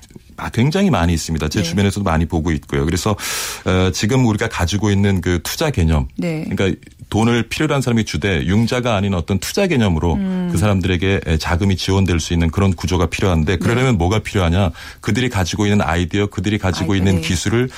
[0.53, 1.49] 굉장히 많이 있습니다.
[1.49, 1.65] 제 네.
[1.65, 2.85] 주변에서도 많이 보고 있고요.
[2.85, 3.17] 그래서
[3.65, 6.45] 어, 지금 우리가 가지고 있는 그 투자 개념, 네.
[6.49, 10.49] 그러니까 돈을 필요로 한 사람이 주되 융자가 아닌 어떤 투자 개념으로 음.
[10.51, 13.99] 그 사람들에게 자금이 지원될 수 있는 그런 구조가 필요한데 그러려면 네.
[13.99, 14.71] 뭐가 필요하냐?
[15.01, 17.11] 그들이 가지고 있는 아이디어, 그들이 가지고 아이디어.
[17.11, 17.69] 있는 기술을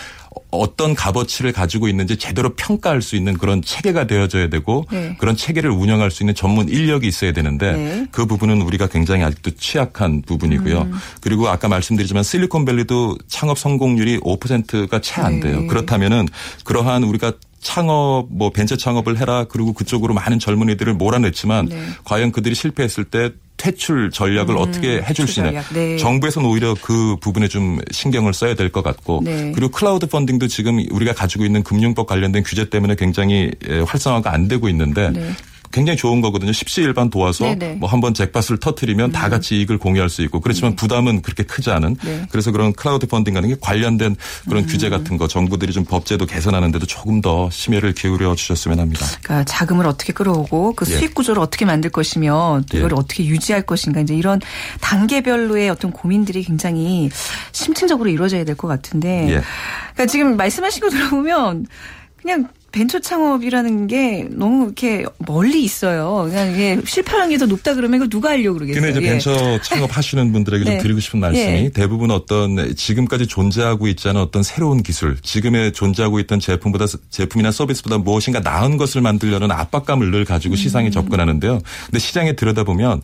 [0.51, 5.15] 어떤 값어치를 가지고 있는지 제대로 평가할 수 있는 그런 체계가 되어져야 되고 네.
[5.19, 8.07] 그런 체계를 운영할 수 있는 전문 인력이 있어야 되는데 네.
[8.11, 10.83] 그 부분은 우리가 굉장히 아직도 취약한 부분이고요.
[10.83, 10.93] 음.
[11.21, 15.61] 그리고 아까 말씀드리지만 실리콘밸리도 창업 성공률이 5%가 채 안 돼요.
[15.61, 15.67] 네.
[15.67, 16.29] 그렇다면은
[16.65, 21.83] 그러한 우리가 창업 뭐 벤처 창업을 해라 그리고 그쪽으로 많은 젊은이들을 몰아냈지만 네.
[22.05, 25.97] 과연 그들이 실패했을 때 퇴출 전략을 음, 어떻게 해줄 수 있는 네.
[25.99, 29.53] 정부에서는 오히려 그 부분에 좀 신경을 써야 될 것 같고 네.
[29.55, 33.51] 그리고 크라우드 펀딩도 지금 우리가 가지고 있는 금융법 관련된 규제 때문에 굉장히
[33.87, 35.31] 활성화가 안 되고 있는데 네.
[35.73, 36.53] 굉장히 좋은 거거든요.
[36.53, 37.75] 십시일반 도와서 네네.
[37.75, 39.13] 뭐 한 번 잭팟을 터트리면 음.
[39.13, 40.77] 다 같이 이익을 공유할 수 있고 그렇지만 네.
[40.77, 42.27] 부담은 그렇게 크지 않은 네.
[42.31, 44.15] 그래서 그런 크라우드 펀딩 같은 게 관련된
[44.49, 44.69] 그런 음.
[44.69, 49.05] 규제 같은 거 정부들이 좀 법제도 개선하는데도 조금 더 심혈을 기울여 주셨으면 합니다.
[49.23, 50.97] 그러니까 자금을 어떻게 끌어오고 그 예.
[50.97, 52.95] 수익 구조를 어떻게 만들 것이며 또 이걸 예.
[52.97, 54.41] 어떻게 유지할 것인가 이제 이런
[54.81, 57.11] 단계별로의 어떤 고민들이 굉장히
[57.53, 59.43] 심층적으로 이루어져야 될 것 같은데 예.
[59.95, 61.67] 그러니까 지금 말씀하신 거 들어보면
[62.21, 66.27] 그냥 벤처 창업이라는 게 너무 이렇게 멀리 있어요.
[66.29, 68.83] 그냥 이게 실패하는 게 더 높다 그러면 이거 누가 하려고 그러겠어요.
[68.83, 69.11] 근데 이제 예.
[69.13, 70.71] 벤처 창업 하시는 분들에게 네.
[70.73, 71.69] 좀 드리고 싶은 말씀이 예.
[71.71, 77.99] 대부분 어떤 지금까지 존재하고 있지 않은 어떤 새로운 기술, 지금의 존재하고 있던 제품보다 제품이나 서비스보다
[77.99, 80.91] 무엇인가 나은 것을 만들려는 압박감을 늘 가지고 시장에 음.
[80.91, 81.61] 접근하는데요.
[81.87, 83.03] 근데 시장에 들여다보면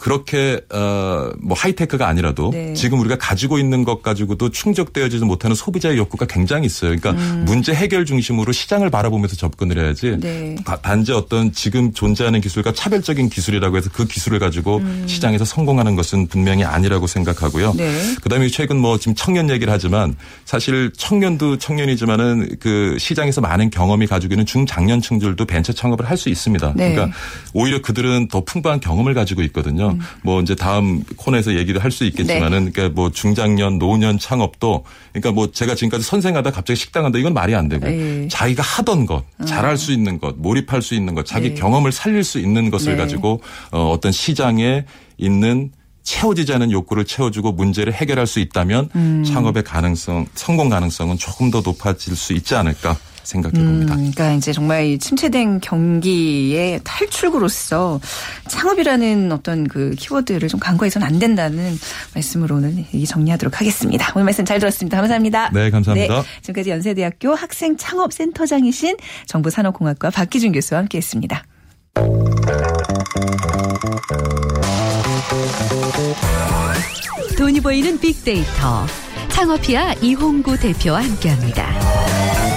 [0.00, 2.72] 그렇게 어뭐 하이테크가 아니라도 네.
[2.72, 6.96] 지금 우리가 가지고 있는 것 가지고도 충족되어지지 못하는 소비자의 욕구가 굉장히 있어요.
[6.96, 7.44] 그러니까 음.
[7.44, 10.56] 문제 해결 중심으로 시장을 바라보면서 접근을 해야지 네.
[10.82, 15.04] 단지 어떤 지금 존재하는 기술과 차별적인 기술이라고 해서 그 기술을 가지고 음.
[15.06, 17.74] 시장에서 성공하는 것은 분명히 아니라고 생각하고요.
[17.76, 17.92] 네.
[18.22, 24.34] 그다음에 최근 뭐 지금 청년 얘기를 하지만 사실 청년도 청년이지만은 그 시장에서 많은 경험이 가지고
[24.34, 26.74] 있는 중장년층들도 벤처 창업을 할 수 있습니다.
[26.76, 26.92] 네.
[26.92, 27.16] 그러니까
[27.54, 29.89] 오히려 그들은 더 풍부한 경험을 가지고 있거든요.
[29.92, 30.00] 음.
[30.22, 32.70] 뭐 이제 다음 코너에서 얘기를 할 수 있겠지만은 네.
[32.70, 37.54] 그러니까 뭐 중장년 노년 창업도 그러니까 뭐 제가 지금까지 선생하다 갑자기 식당 한다 이건 말이
[37.54, 38.28] 안 되고 네.
[38.28, 39.44] 자기가 하던 것 어.
[39.44, 41.54] 잘할 수 있는 것 몰입할 수 있는 것 자기 네.
[41.54, 42.96] 경험을 살릴 수 있는 것을 네.
[42.96, 43.40] 가지고
[43.72, 44.84] 어 어떤 시장에
[45.18, 45.72] 있는
[46.02, 49.24] 채워지지 않은 욕구를 채워주고 문제를 해결할 수 있다면 음.
[49.24, 53.94] 창업의 가능성, 성공 가능성은 조금 더 높아질 수 있지 않을까 생각해 봅니다.
[53.94, 58.00] 음, 그러니까 이제 정말 이 침체된 경기의 탈출구로서
[58.48, 61.78] 창업이라는 어떤 그 키워드를 좀 간과해서는 안 된다는
[62.14, 64.12] 말씀으로는 이 정리하도록 하겠습니다.
[64.14, 64.96] 오늘 말씀 잘 들었습니다.
[64.96, 65.50] 감사합니다.
[65.52, 66.22] 네, 감사합니다.
[66.22, 71.44] 네, 지금까지 연세대학교 학생 창업 센터장이신 정부산업공학과 박기준 교수와 함께했습니다.
[77.36, 78.86] 돈이 보이는 빅데이터
[79.30, 82.49] 창업이야 이홍구 대표와 함께합니다.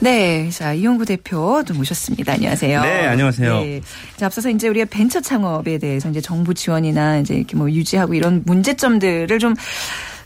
[0.00, 0.48] 네.
[0.50, 2.32] 자, 이용구 대표 도 모셨습니다.
[2.32, 2.82] 안녕하세요.
[2.82, 3.60] 네, 안녕하세요.
[3.60, 3.80] 네.
[4.16, 8.42] 자, 앞서서 이제 우리가 벤처 창업에 대해서 이제 정부 지원이나 이제 이렇게 뭐 유지하고 이런
[8.46, 9.54] 문제점들을 좀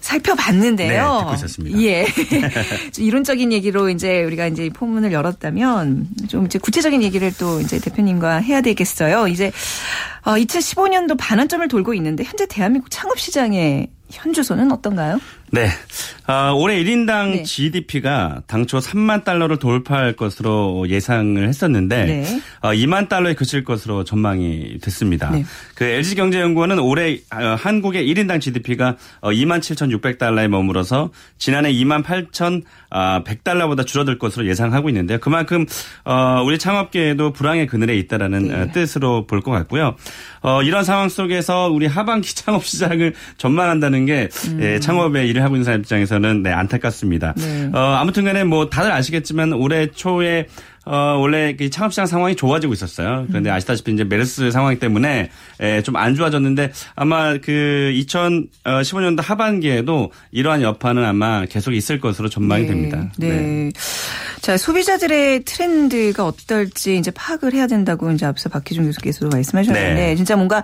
[0.01, 1.13] 살펴봤는데요.
[1.13, 1.81] 네, 듣고 있었습니다.
[1.81, 2.07] 예.
[2.99, 8.61] 이론적인 얘기로 이제 우리가 이제 포문을 열었다면 좀 이제 구체적인 얘기를 또 이제 대표님과 해야
[8.61, 9.29] 되겠어요.
[9.29, 9.51] 이제
[10.25, 15.19] 2015년도 어, 반환점을 돌고 있는데 현재 대한민국 창업 시장의 현주소는 어떤가요?
[15.55, 15.69] 네.
[16.27, 17.43] 어, 올해 1인당 네.
[17.45, 22.41] GDP가 당초 3만 달러를 돌파할 것으로 예상을 했었는데 네.
[22.61, 25.31] 어, 2만 달러에 그칠 것으로 전망이 됐습니다.
[25.31, 25.45] 네.
[25.77, 33.81] 그 LG경제연구원은 올해 어, 한국의 1인당 GDP가 어, 2만 7,600달러에 머물어서 지난해 2만 8천 100달러보다
[33.81, 35.19] 아, 줄어들 것으로 예상하고 있는데요.
[35.19, 35.67] 그만큼
[36.05, 38.55] 어, 우리 창업계에도 불황의 그늘에 있다라는 네.
[38.55, 39.95] 어, 뜻으로 볼 것 같고요.
[40.41, 44.61] 어, 이런 상황 속에서 우리 하반기 창업 시장을 전망한다는 게 음.
[44.63, 47.35] 예, 창업에 일을 하고 있는 사람 입장에서는 네, 안타깝습니다.
[47.37, 47.71] 네.
[47.73, 50.47] 어, 아무튼 간에 뭐 다들 아시겠지만 올해 초에
[50.87, 53.25] 어, 원래 그 창업시장 상황이 좋아지고 있었어요.
[53.29, 53.55] 그런데 음.
[53.55, 55.31] 아시다시피 이제 메르스 상황 때문에
[55.63, 62.69] 예, 좀안 좋아졌는데 아마 그 2015년도 하반기에도 이러한 여파는 아마 계속 있을 것으로 전망이 네.
[62.69, 63.11] 됩니다.
[63.17, 63.29] 네.
[63.29, 63.71] 네.
[64.45, 70.17] 자, 소비자들의 트렌드가 어떨지 이제 파악을 해야 된다고 이제 앞서 박희준 교수께서도 말씀하셨는데 네.
[70.17, 70.63] 진짜 뭔가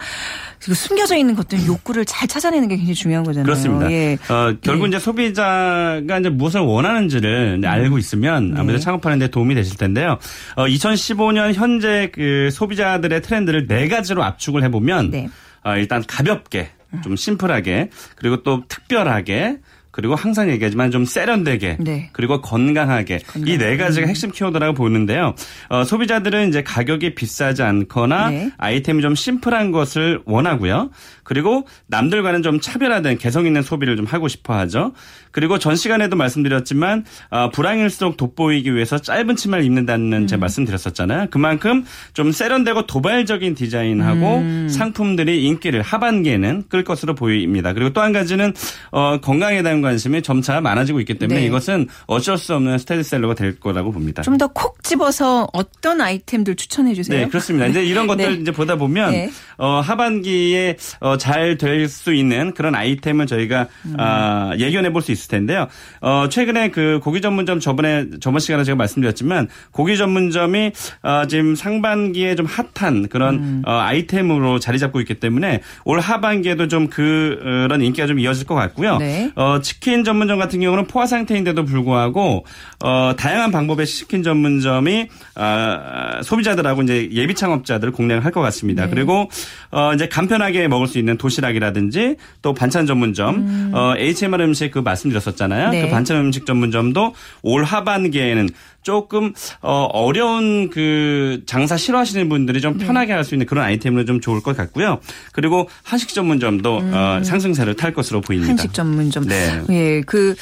[0.60, 3.44] 숨겨져 있는 것들 요구를 잘 찾아내는 게 굉장히 중요한 거잖아요.
[3.46, 3.90] 그렇습니다.
[3.90, 4.18] 예.
[4.28, 4.88] 어, 결국 예.
[4.88, 7.66] 이제 소비자가 이제 무엇을 원하는지를 음.
[7.66, 8.84] 알고 있으면 아무래도 네.
[8.84, 10.18] 창업하는 데 도움이 되실 텐데요.
[10.56, 15.30] 어, 2015년 현재 그 소비자들의 트렌드를 네 가지로 압축을 해보면 네.
[15.64, 16.68] 어, 일단 가볍게
[17.02, 19.56] 좀 심플하게 그리고 또 특별하게
[19.92, 22.10] 그리고 항상 얘기하지만 좀 세련되게 네.
[22.12, 25.34] 그리고 건강하게 이 네 가지가 핵심 키워드라고 보는데요.
[25.68, 28.50] 어, 소비자들은 이제 가격이 비싸지 않거나 네.
[28.56, 30.90] 아이템이 좀 심플한 것을 원하고요.
[31.30, 34.92] 그리고 남들과는 좀 차별화된 개성 있는 소비를 좀 하고 싶어 하죠.
[35.30, 40.26] 그리고 전 시간에도 말씀드렸지만 어, 불황일수록 돋보이기 위해서 짧은 치마를 입는다는 음.
[40.26, 41.28] 제가 말씀드렸었잖아요.
[41.30, 44.68] 그만큼 좀 세련되고 도발적인 디자인하고 음.
[44.68, 47.74] 상품들이 인기를 하반기에는 끌 것으로 보입니다.
[47.74, 48.52] 그리고 또 한 가지는
[48.90, 51.46] 어, 건강에 대한 관심이 점차 많아지고 있기 때문에 네.
[51.46, 54.22] 이것은 어쩔 수 없는 스테디셀러가 될 거라고 봅니다.
[54.22, 57.20] 좀 더 콕 집어서 어떤 아이템들 추천해 주세요.
[57.20, 57.66] 네, 그렇습니다.
[57.66, 58.40] 이제 이런 것들 네.
[58.40, 59.30] 이제 보다 보면 네.
[59.58, 64.00] 어, 하반기에 어, 잘 될 수 있는 그런 아이템을 저희가 음.
[64.00, 65.68] 어, 예견해 볼 수 있을 텐데요.
[66.00, 72.34] 어, 최근에 그 고기 전문점 저번에 저번 시간에 제가 말씀드렸지만 고기 전문점이 어, 지금 상반기에
[72.34, 73.62] 좀 핫한 그런 음.
[73.66, 78.96] 어, 아이템으로 자리 잡고 있기 때문에 올 하반기에도 좀 그런 인기가 좀 이어질 것 같고요.
[78.98, 79.30] 네.
[79.36, 82.44] 어, 치킨 전문점 같은 경우는 포화 상태인데도 불구하고
[82.84, 88.84] 어, 다양한 방법의 치킨 전문점이 어, 소비자들하고 이제 예비 창업자들을 공략을 할것 같습니다.
[88.84, 88.90] 네.
[88.90, 89.28] 그리고
[89.70, 93.70] 어, 이제 간편하게 먹을 수 있는 도시락이라든지 또 반찬 전문점, 음.
[93.74, 95.70] 어, HMR 음식 그 말씀드렸었잖아요.
[95.70, 95.82] 네.
[95.82, 98.48] 그 반찬 음식 전문점도 올 하반기에는
[98.82, 102.86] 조금 어, 어려운 그 장사 싫어하시는 분들이 좀 네.
[102.86, 104.98] 편하게 할 수 있는 그런 아이템으로 좀 좋을 것 같고요.
[105.32, 106.92] 그리고 한식 전문점도 음.
[106.94, 108.50] 어, 상승세를 탈 것으로 보입니다.
[108.50, 109.26] 한식 전문점.
[109.26, 109.62] 네.
[109.68, 110.34] 예, 그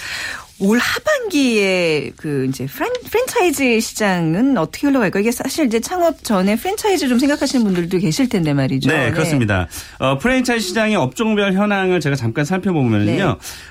[0.61, 5.21] 올 하반기에 그 이제 프랜차이즈 시장은 어떻게 흘러갈까?
[5.21, 8.90] 이게 사실 이제 창업 전에 프랜차이즈 좀 생각하시는 분들도 계실 텐데 말이죠.
[8.90, 9.68] 네, 그렇습니다.
[9.68, 10.05] 네.
[10.05, 13.05] 어, 프랜차이즈 시장의 업종별 현황을 제가 잠깐 살펴보면요.
[13.07, 13.23] 네.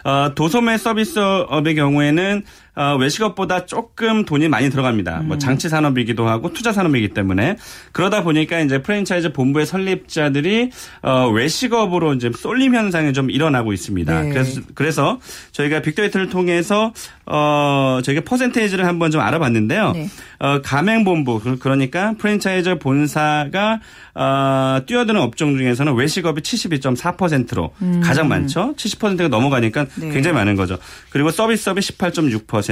[0.10, 2.67] 어, 도소매 서비스업의 경우에는 어,
[3.00, 5.12] 외식업보다 조금 돈이 많이 들어갑니다.
[5.12, 5.28] 뭐 음.
[5.28, 7.58] 뭐 장치 산업이기도 하고 투자 산업이기 때문에
[7.92, 14.22] 그러다 보니까 이제 프랜차이즈 본부의 설립자들이 어, 외식업으로 이제 쏠림 현상이 좀 일어나고 있습니다.
[14.22, 14.30] 네.
[14.30, 15.20] 그래서 그래서
[15.52, 16.94] 저희가 빅데이터를 통해서
[17.26, 19.92] 어, 저희가 퍼센테이지를 한번 좀 알아봤는데요.
[19.92, 20.10] 네.
[20.40, 23.80] 어, 가맹 본부 그러니까 프랜차이즈 본사가
[24.16, 28.02] 어, 뛰어드는 업종 중에서는 외식업이 72.4%로 음.
[28.04, 28.74] 가장 많죠.
[28.76, 30.10] 70%가 넘어가니까 네.
[30.10, 30.78] 굉장히 많은 거죠.
[31.10, 32.67] 그리고 서비스업이 18.6%,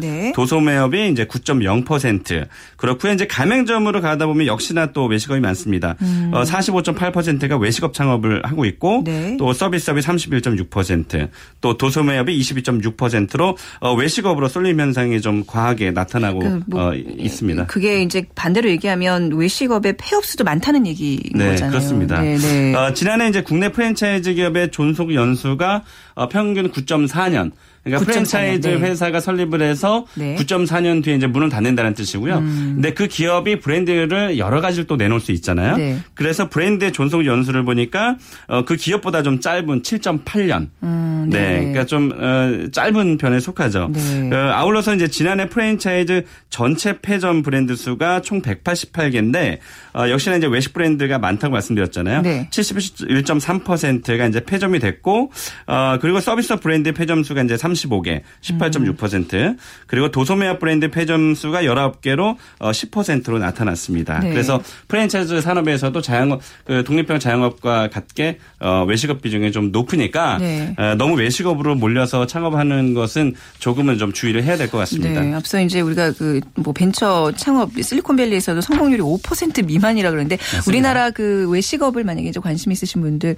[0.00, 0.32] 네.
[0.34, 2.46] 도소매업이 이제 9.0%.
[2.76, 3.12] 그렇고요.
[3.12, 5.96] 이제 가맹점으로 가다 보면 역시나 또 외식업이 많습니다.
[6.02, 6.30] 음.
[6.32, 9.36] 어, 45.8%가 외식업 창업을 하고 있고 네.
[9.38, 11.28] 또 서비스업이 31.6%,
[11.60, 17.66] 또 도소매업이 22.6%로 어, 외식업으로 쏠림 현상이 좀 과하게 나타나고 그 뭐, 어, 있습니다.
[17.66, 21.70] 그게 이제 반대로 얘기하면 외식업의 폐업 수도 많다는 얘기인 네, 거잖아요.
[21.70, 22.20] 그렇습니다.
[22.20, 22.74] 네, 네.
[22.74, 25.82] 어, 지난해 이제 국내 프랜차이즈 기업의 존속 연수가
[26.14, 28.76] 어, 평균 9.4년 그러니까 프랜차이즈 네.
[28.76, 30.36] 회사가 설립을 해서 네.
[30.36, 32.38] 9.4년 뒤에 이제 문을 닫는다는 뜻이고요.
[32.38, 32.72] 음.
[32.74, 35.76] 근데 그 기업이 브랜드를 여러 가지를 또 내놓을 수 있잖아요.
[35.76, 35.98] 네.
[36.14, 38.16] 그래서 브랜드의 존속 연수를 보니까
[38.48, 40.68] 어, 그 기업보다 좀 짧은 7.8년.
[40.82, 41.40] 음, 네.
[41.40, 41.58] 네.
[41.58, 43.90] 그러니까 좀 어, 짧은 편에 속하죠.
[43.92, 44.30] 네.
[44.34, 49.58] 어, 아울러서 이제 지난해 프랜차이즈 전체 폐점 브랜드 수가 총 188개인데
[49.94, 52.22] 어, 역시나 이제 외식 브랜드가 많다고 말씀드렸잖아요.
[52.22, 52.48] 네.
[52.50, 55.32] 71.3%가 이제 폐점이 됐고
[55.66, 59.34] 어, 그리고 서비스 브랜드 폐점 수가 이제 35개, 18.6%.
[59.34, 59.56] 음.
[59.86, 64.20] 그리고 도소매업 브랜드 폐점 수가 19개로 어, 10%로 나타났습니다.
[64.20, 64.30] 네.
[64.30, 70.74] 그래서 프랜차이즈 산업에서도 자영업 그 독립형 자영업과 같게 어, 외식업 비중이 좀 높으니까 네.
[70.78, 75.20] 어, 너무 외식업으로 몰려서 창업하는 것은 조금은 좀 주의를 해야 될 것 같습니다.
[75.20, 75.34] 네.
[75.34, 80.64] 앞서 이제 우리가 그 뭐 벤처 창업 실리콘밸리에서도 성공률이 5% 미만이라 그러는데 맞습니다.
[80.68, 83.36] 우리나라 그 외식업을 만약에 이제 관심 있으신 분들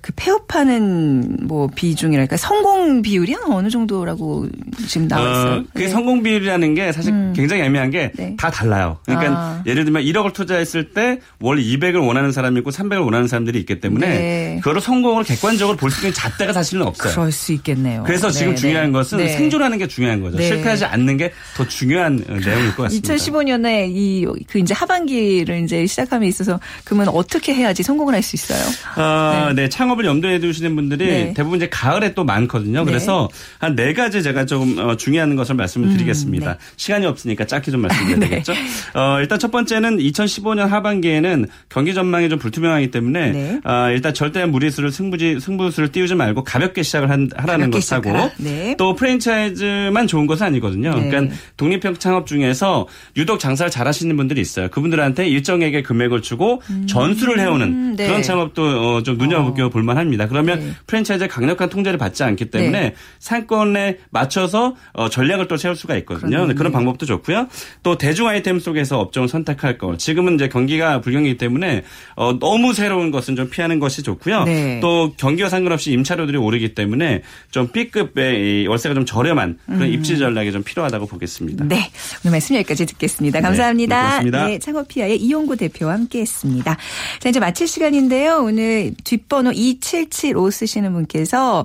[0.00, 4.48] 그 폐업하는 뭐 비중이랄까 성공 비율이 한 어느 정도라고
[4.86, 5.52] 지금 나와 있어요.
[5.60, 5.90] 어, 그게 네.
[5.90, 7.32] 성공 비율이라는 게 사실 음.
[7.36, 8.36] 굉장히 애매한 게다 네.
[8.36, 8.98] 달라요.
[9.04, 9.62] 그러니까 아.
[9.66, 14.06] 예를 들면 1억을 투자했을 때 월 200을 원하는 사람이 있고 300을 원하는 사람들이 있기 때문에
[14.08, 14.56] 네.
[14.60, 17.12] 그거를 성공을 객관적으로 볼 수 있는 잣대가 사실은 없어요.
[17.12, 18.02] 그럴 수 있겠네요.
[18.04, 18.92] 그래서 지금 네, 중요한 네.
[18.92, 19.28] 것은 네.
[19.28, 20.40] 생존하는 게 중요한 거죠.
[20.40, 23.14] 실패하지 않는 게 더 중요한 내용일 것 같습니다.
[23.14, 28.58] 2015년에 이 그 이제 하반기를 이제 시작함에 있어서 그러면 어떻게 해야지 성공을 할 수 있어요?
[28.96, 29.68] 어, 네.
[29.68, 32.84] 창업을 염두에 두시는 분들이 대부분 이제 가을에 또 많거든요.
[32.86, 33.28] 그래서
[33.64, 36.52] 한 네 가지 제가 조금 어, 중요한 것을 말씀을 음, 드리겠습니다.
[36.52, 36.64] 음, 네.
[36.76, 38.28] 시간이 없으니까 짧게 좀 말씀드려야 네.
[38.28, 38.52] 되겠죠.
[38.94, 43.60] 어, 일단 첫 번째는 2015년 하반기에는 경기 전망이 좀 불투명하기 때문에 네.
[43.64, 48.74] 어, 일단 절대 무리수를 승부지 승부수를 띄우지 말고 가볍게 시작을 한, 하라는 것하고 네.
[48.78, 50.94] 또 프랜차이즈만 좋은 것은 아니거든요.
[50.94, 51.08] 네.
[51.08, 54.68] 그러니까 독립형 창업 중에서 유독 장사를 잘하시는 분들이 있어요.
[54.68, 56.86] 그분들한테 일정액의 금액을 주고 음.
[56.86, 58.06] 전수를 해오는 네.
[58.06, 59.84] 그런 창업도 어, 좀 눈여겨볼 어.
[59.84, 60.28] 만합니다.
[60.28, 62.94] 그러면 프랜차이즈 강력한 통 통제를 받지 않기 때문에 네.
[63.18, 66.46] 상권 에 맞춰서 어, 전략을 또 세울 수가 있거든요.
[66.54, 67.48] 그런 방법도 좋고요.
[67.82, 69.96] 또 대중 아이템 속에서 업종을 선택할 거.
[69.96, 71.82] 지금은 이제 경기가 불경이기 때문에
[72.16, 74.44] 어, 너무 새로운 것은 좀 피하는 것이 좋고요.
[74.44, 74.80] 네.
[74.80, 79.92] 또 경기와 상관없이 임차료들이 오르기 때문에 좀 B급의 월세가 좀 저렴한 그런 음.
[79.92, 81.64] 입지 전략이 좀 필요하다고 보겠습니다.
[81.64, 81.90] 네.
[82.24, 83.38] 오늘 말씀 여기까지 듣겠습니다.
[83.38, 83.96] 네, 감사합니다.
[83.96, 84.46] 네, 고맙습니다.
[84.46, 86.76] 네, 창업피아의 이용구 대표와 함께했습니다.
[87.20, 88.42] 자 이제 마칠 시간인데요.
[88.44, 91.64] 오늘 뒷번호 2775 쓰시는 분께서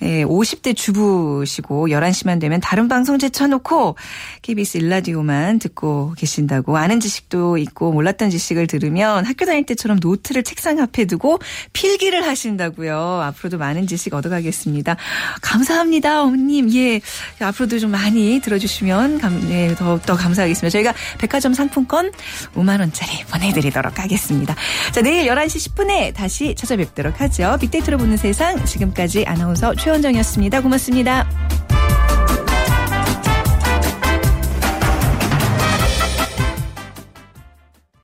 [0.00, 3.96] 50대 예, 주부 시고 11시만 되면 다른 방송 제쳐놓고
[4.42, 10.80] KBS 일라디오만 듣고 계신다고 아는 지식도 있고 몰랐던 지식을 들으면 학교 다닐 때처럼 노트를 책상
[10.80, 11.38] 앞에 두고
[11.72, 12.96] 필기를 하신다고요.
[13.22, 14.96] 앞으로도 많은 지식 얻어가겠습니다.
[15.40, 16.72] 감사합니다, 어머님.
[16.74, 17.00] 예,
[17.40, 20.70] 앞으로도 좀 많이 들어주시면 감, 예, 더욱더 감사하겠습니다.
[20.70, 22.12] 저희가 백화점 상품권
[22.54, 24.54] 5만 원짜리 보내드리도록 하겠습니다.
[24.92, 27.56] 자, 내일 11시 10분에 다시 찾아뵙도록 하죠.
[27.60, 30.60] 빅데이터로 보는 세상 지금까지 아나운서 최원정이었습니다.
[30.62, 31.13] 고맙습니다.
[31.14, 32.03] Yeah.